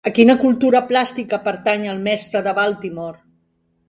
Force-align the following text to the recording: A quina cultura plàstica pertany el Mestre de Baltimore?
A 0.09 0.11
quina 0.17 0.35
cultura 0.43 0.79
plàstica 0.91 1.39
pertany 1.47 1.85
el 1.91 2.01
Mestre 2.07 2.41
de 2.49 2.55
Baltimore? 2.61 3.21